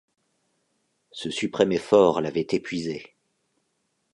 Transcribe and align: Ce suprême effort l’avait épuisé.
Ce 1.11 1.29
suprême 1.29 1.71
effort 1.71 2.21
l’avait 2.21 2.47
épuisé. 2.53 3.13